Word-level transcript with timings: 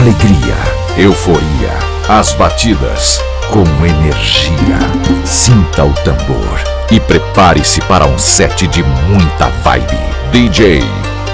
alegria, 0.00 0.56
euforia, 0.96 1.72
as 2.08 2.32
batidas 2.32 3.20
com 3.50 3.64
energia. 3.84 4.78
Sinta 5.26 5.84
o 5.84 5.92
tambor 6.02 6.69
e 6.90 6.98
prepare-se 6.98 7.80
para 7.82 8.06
um 8.06 8.18
set 8.18 8.66
de 8.66 8.82
muita 8.82 9.48
vibe. 9.48 9.98
DJ 10.32 10.82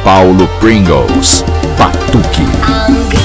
Paulo 0.04 0.46
Pringles, 0.60 1.44
Batuque. 1.76 3.15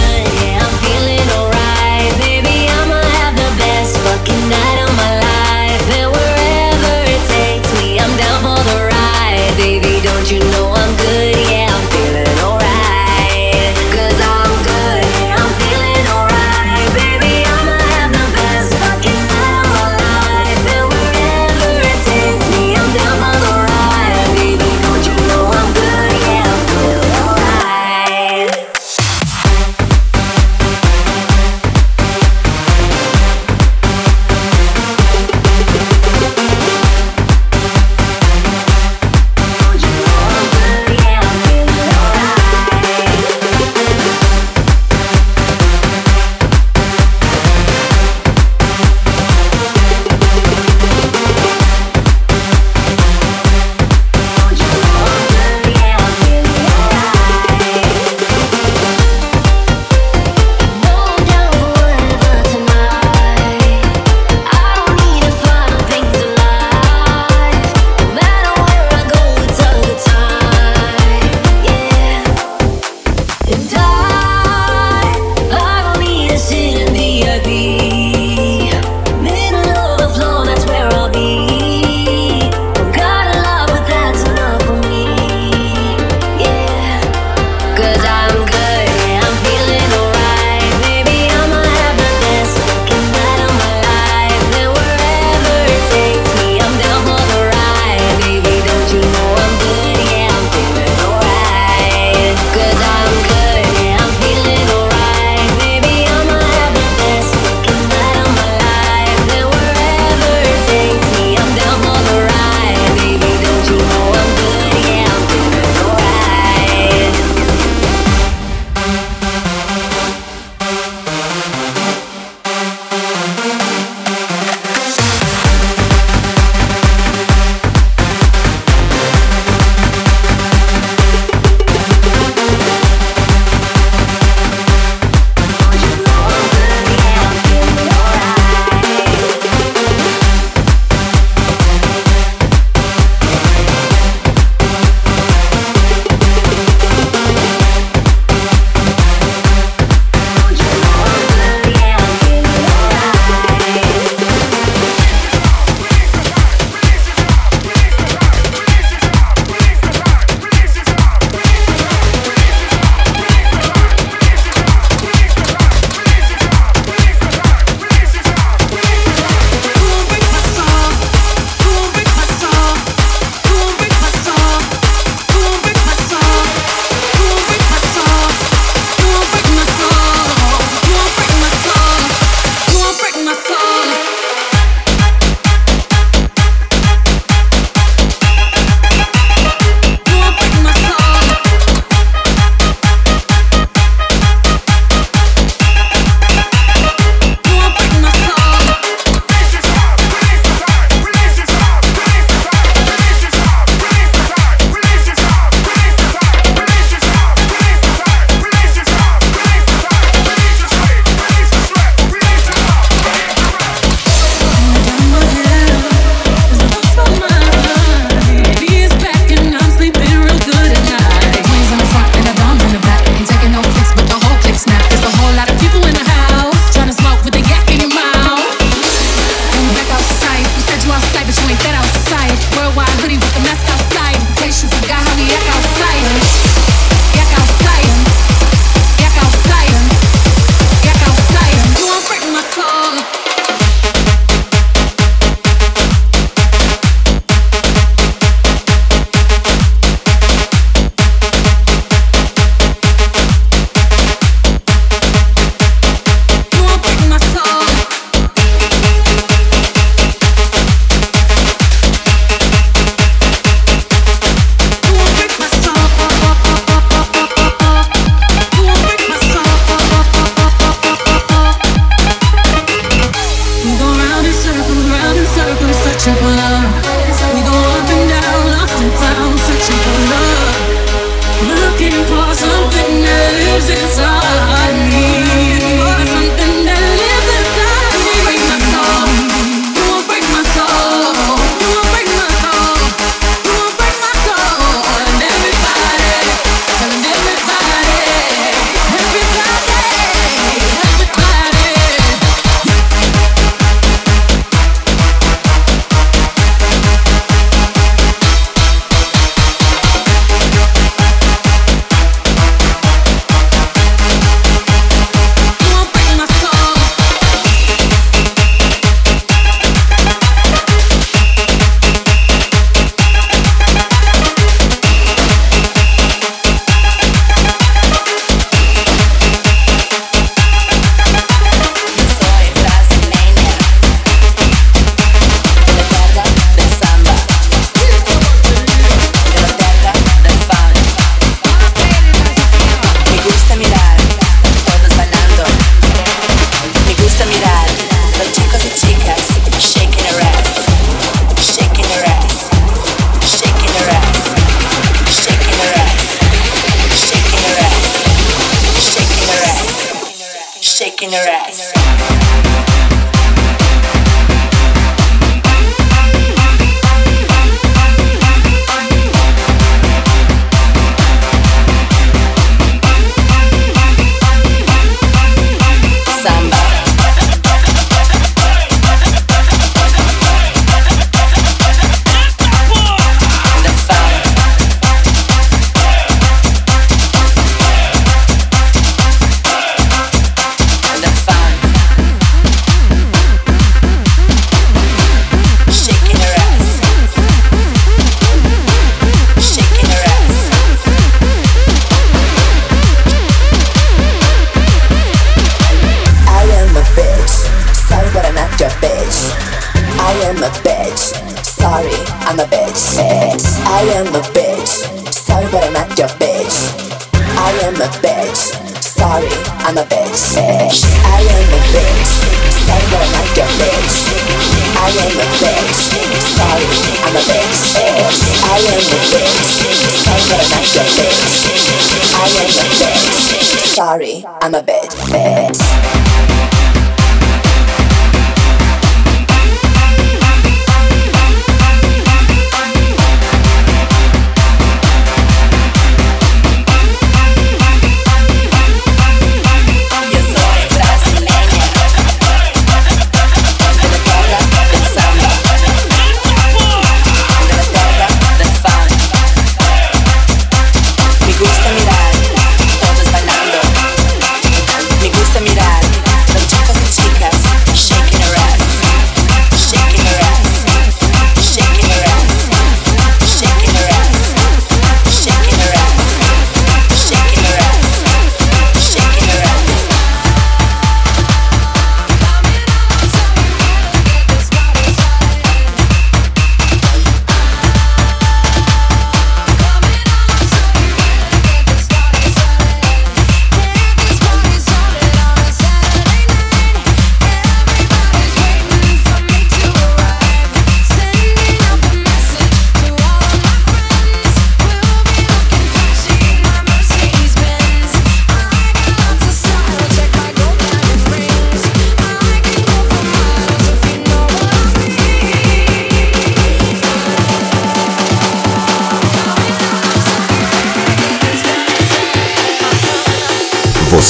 shaking 360.82 361.12
her 361.12 361.28
ass. 361.30 362.91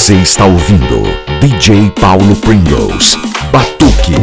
Você 0.02 0.16
está 0.16 0.46
ouvindo 0.46 1.00
DJ 1.38 1.88
Paulo 2.00 2.34
Pringles. 2.34 3.16
Batuque. 3.52 4.16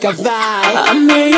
De 0.00 1.37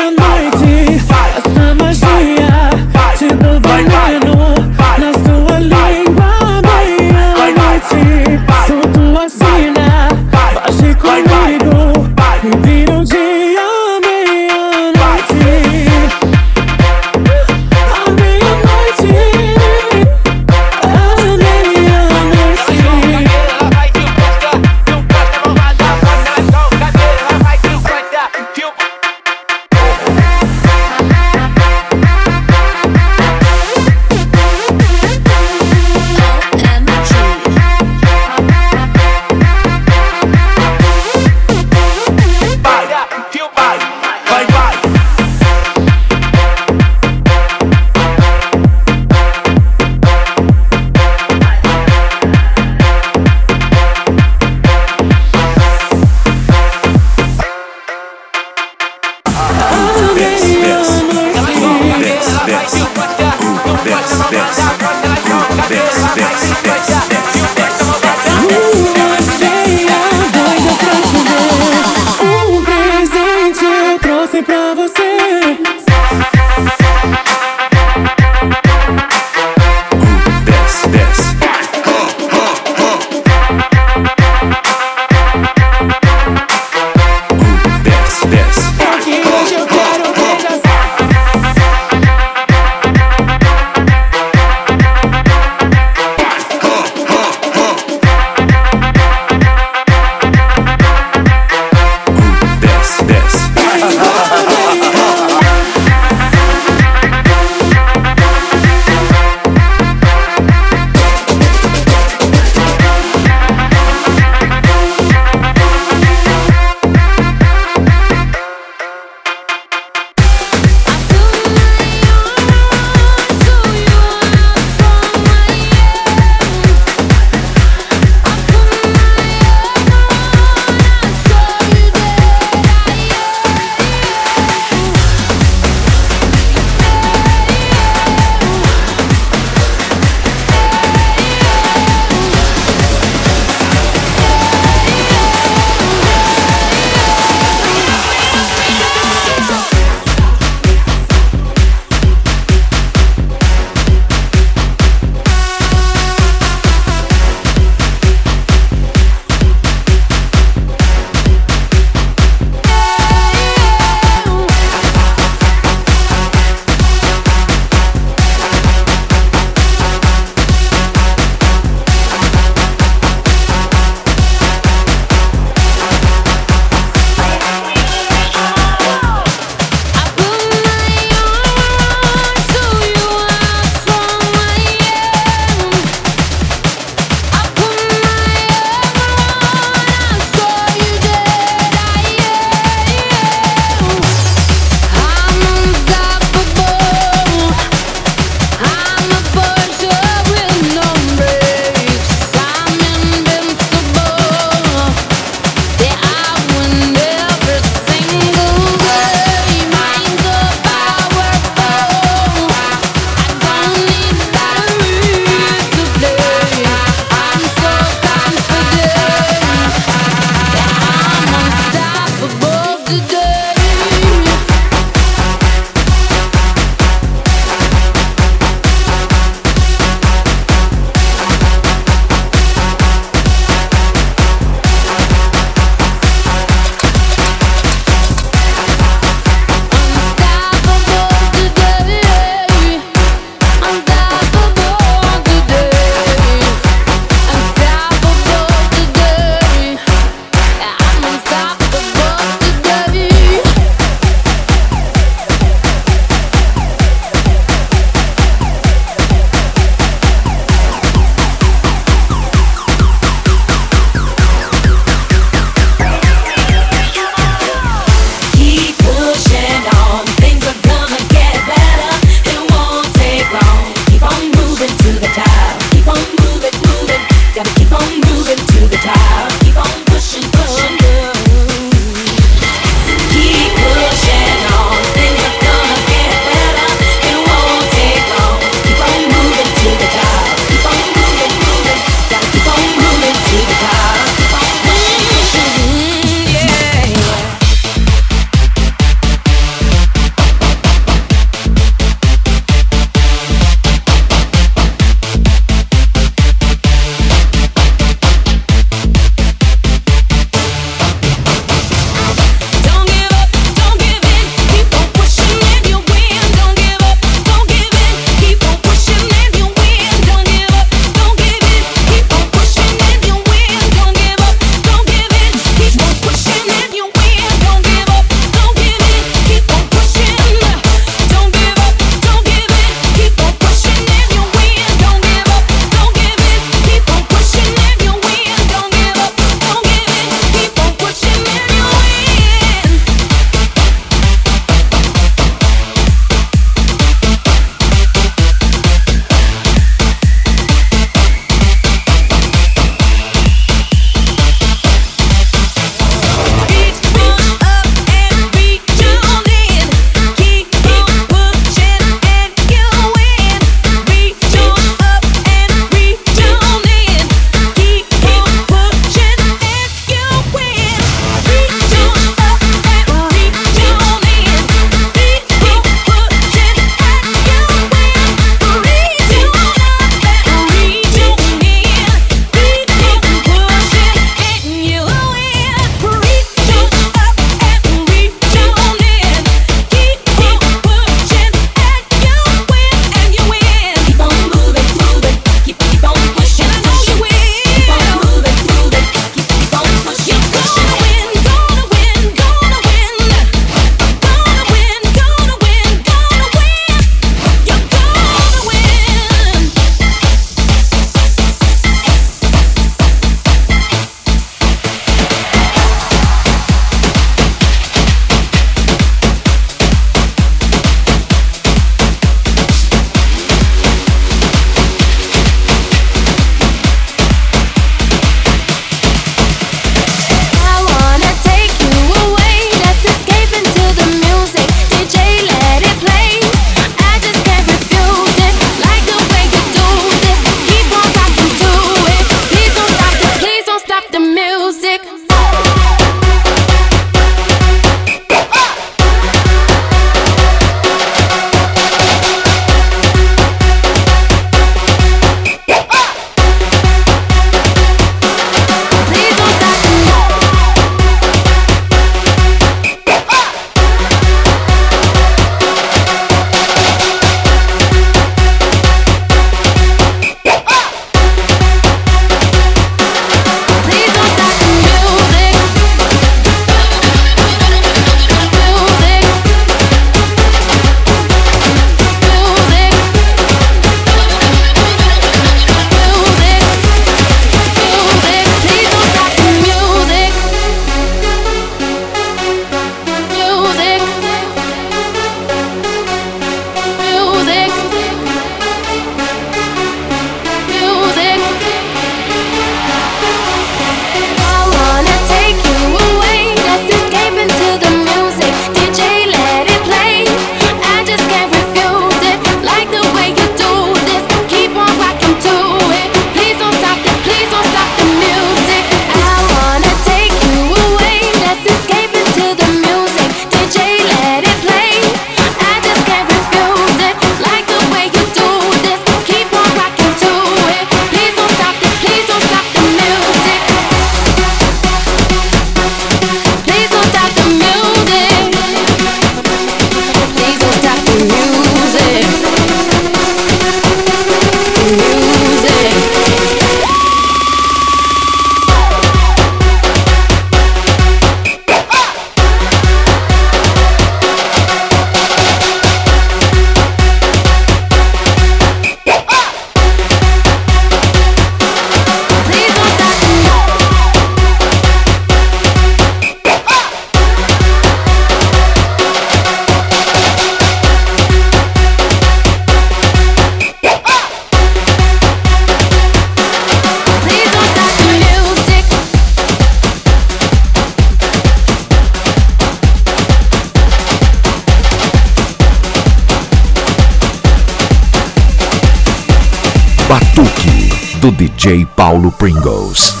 DJ 591.21 591.67
Paulo 591.75 592.09
Pringles. 592.09 593.00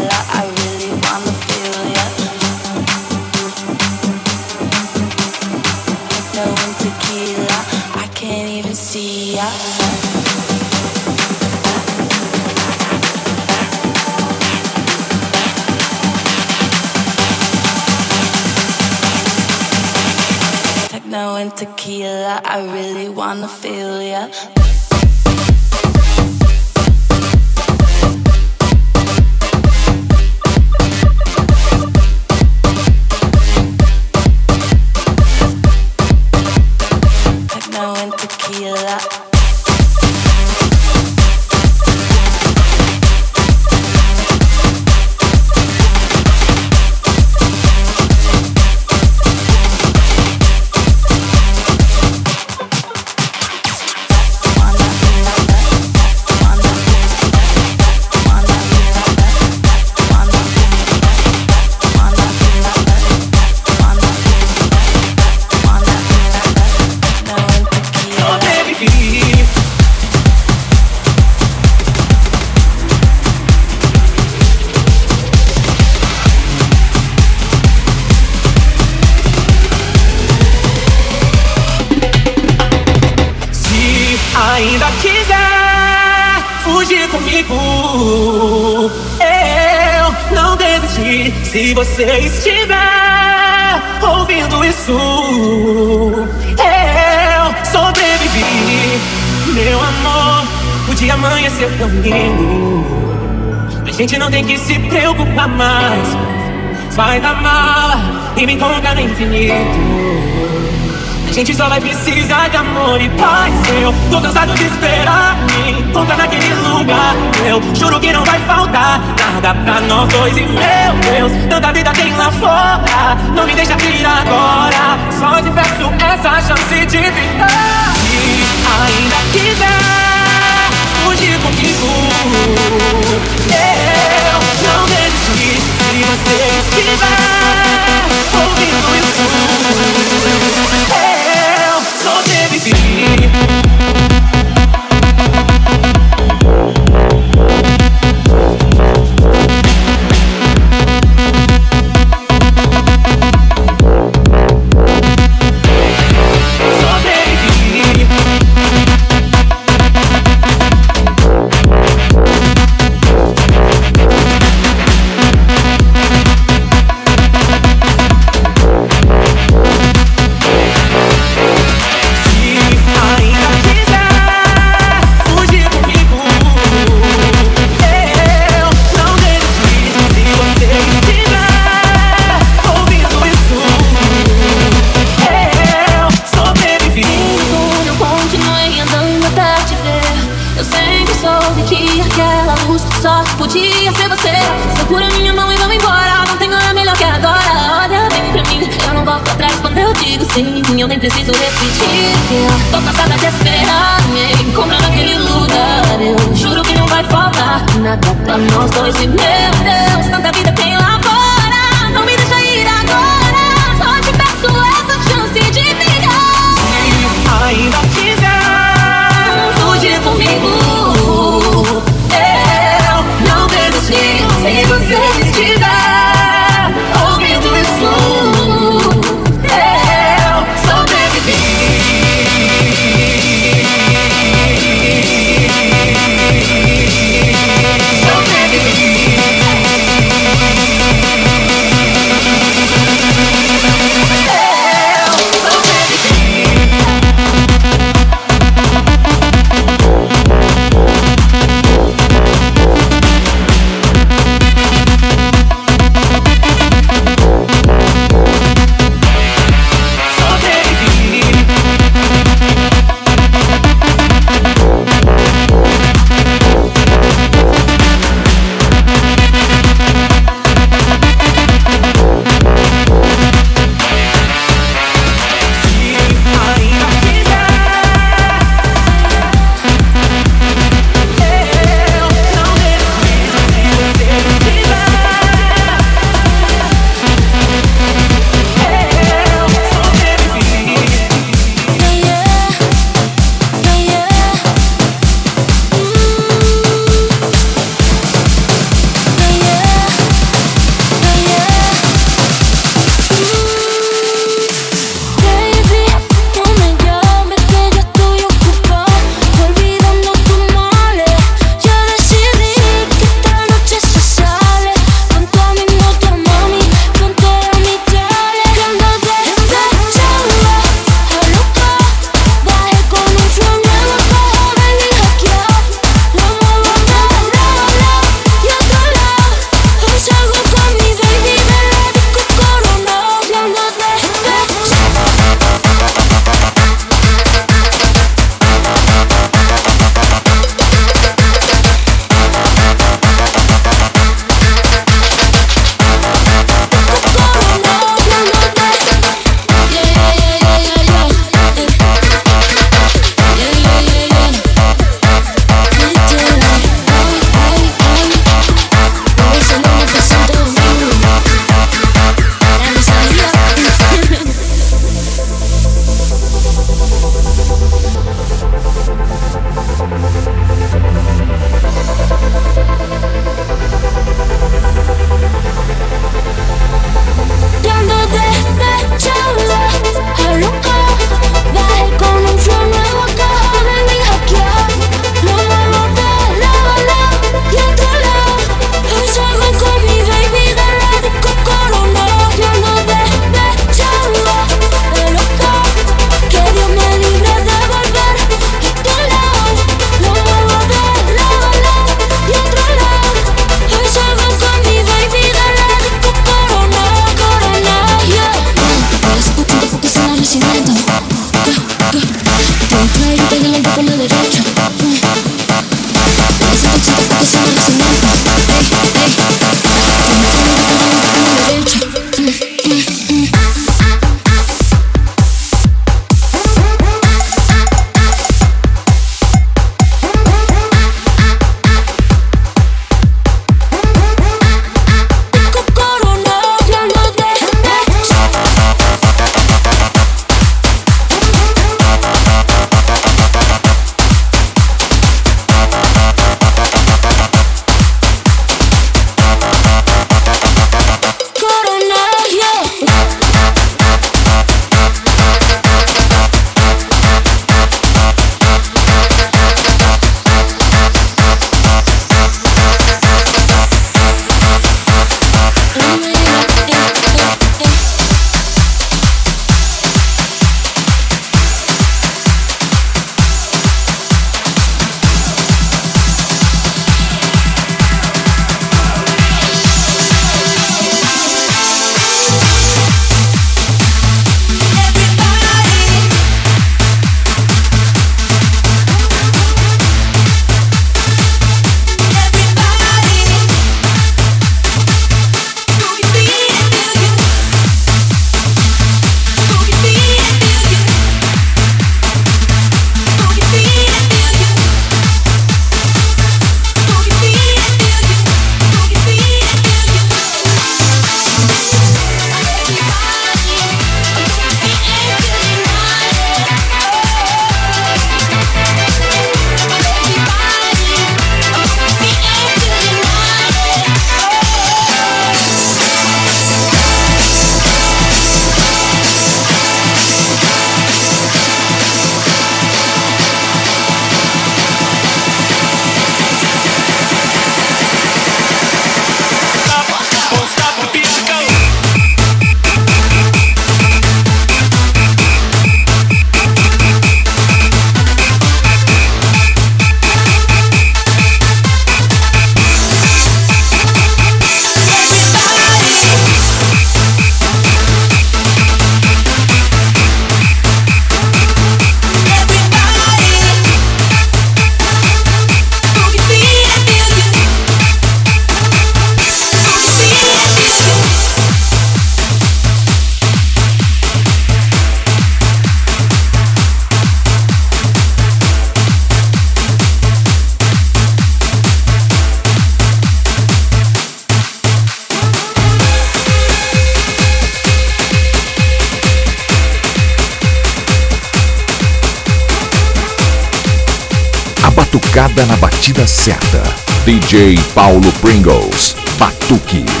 Na 595.47 595.55
batida 595.57 596.05
certa. 596.05 596.61
DJ 597.05 597.57
Paulo 597.73 598.11
Pringles. 598.21 598.95
Batuque. 599.17 600.00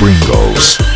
Pringles. 0.00 0.89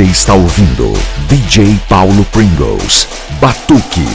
Você 0.00 0.04
está 0.06 0.32
ouvindo 0.32 0.94
DJ 1.28 1.78
Paulo 1.86 2.24
Pringles. 2.32 3.06
Batuque. 3.38 4.06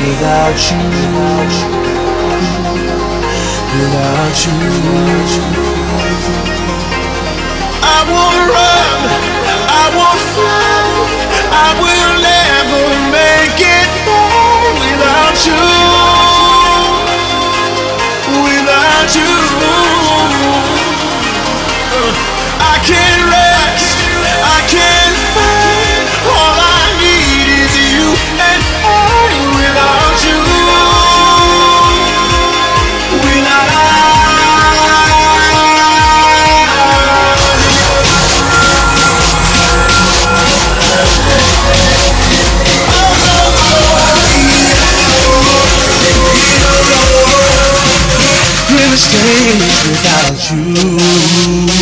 Without 0.00 0.58
you. 0.70 0.78
Without 3.74 4.38
you. 5.54 5.57
Stay 48.98 49.54
without 49.54 50.50
you. 50.50 51.77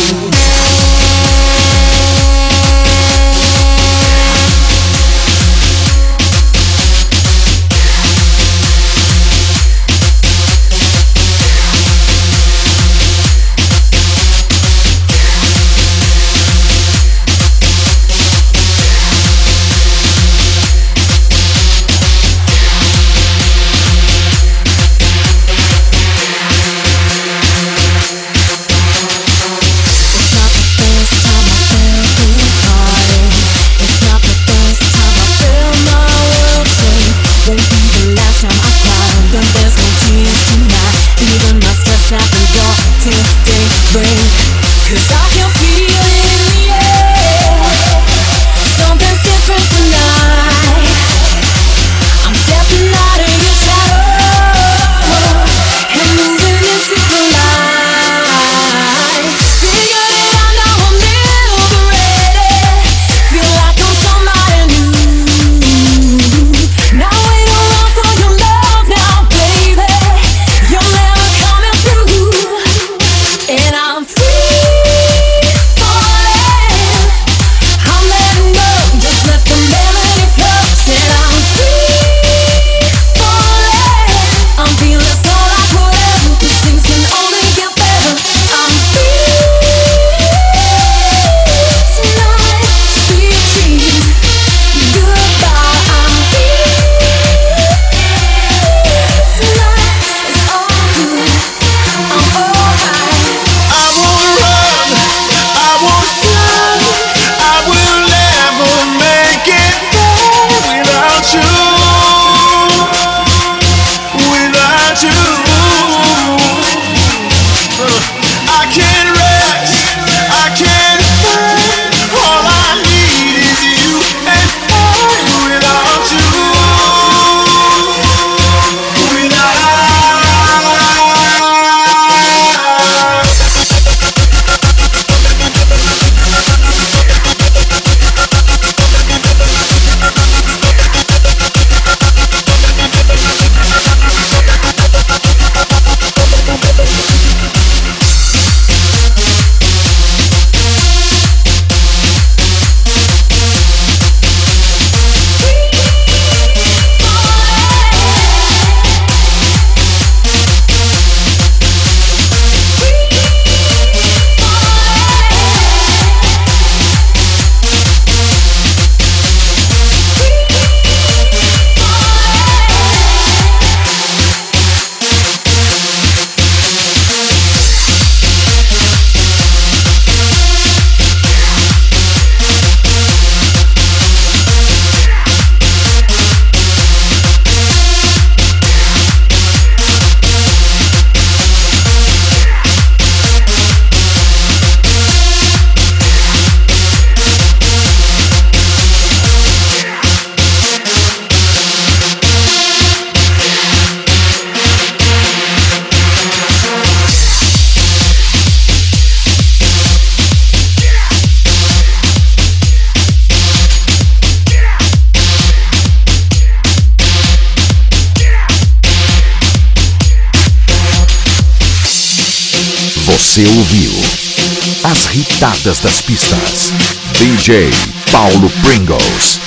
Hitadas 225.67 225.79
das 225.81 226.01
pistas. 226.01 226.73
DJ 227.19 227.69
Paulo 228.11 228.49
Pringles. 228.63 229.46